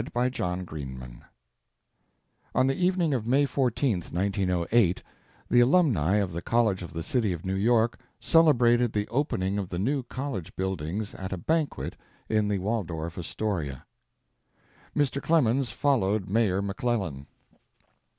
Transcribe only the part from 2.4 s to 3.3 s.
On the evening of